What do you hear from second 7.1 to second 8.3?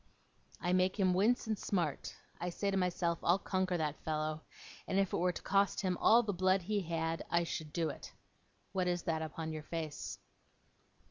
I should do it.